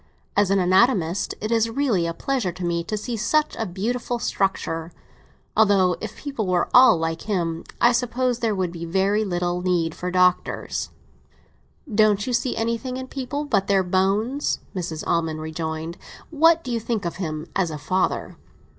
As 0.35 0.49
an 0.49 0.57
anatomist, 0.57 1.35
it 1.41 1.51
is 1.51 1.69
really 1.69 2.07
a 2.07 2.13
pleasure 2.15 2.51
to 2.51 2.65
me 2.65 2.83
to 2.85 2.97
see 2.97 3.15
such 3.15 3.55
a 3.55 3.67
beautiful 3.67 4.17
structure; 4.17 4.91
although, 5.55 5.95
if 6.01 6.15
people 6.17 6.47
were 6.47 6.67
all 6.73 6.97
like 6.97 7.29
him, 7.29 7.65
I 7.79 7.91
suppose 7.91 8.39
there 8.39 8.55
would 8.55 8.71
be 8.71 8.83
very 8.83 9.23
little 9.23 9.61
need 9.61 9.93
for 9.93 10.09
doctors." 10.09 10.89
"Don't 11.87 12.25
you 12.25 12.33
see 12.33 12.57
anything 12.57 12.97
in 12.97 13.09
people 13.09 13.45
but 13.45 13.67
their 13.67 13.83
bones?" 13.83 14.57
Mrs. 14.75 15.03
Almond 15.05 15.39
rejoined. 15.39 15.99
"What 16.31 16.63
do 16.63 16.71
you 16.71 16.79
think 16.79 17.05
of 17.05 17.17
him 17.17 17.45
as 17.55 17.69
a 17.69 17.77
father?" 17.77 18.37